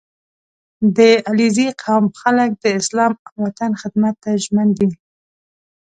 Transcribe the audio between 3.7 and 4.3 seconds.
خدمت